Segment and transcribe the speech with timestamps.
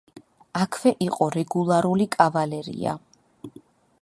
[0.61, 2.97] აქვე იყო რეგულარული კავალერია.